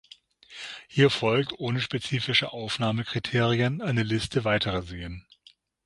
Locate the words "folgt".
1.11-1.53